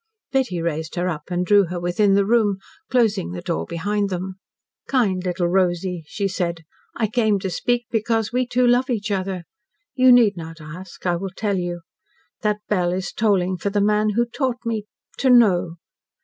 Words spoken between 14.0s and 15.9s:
who taught me to KNOW.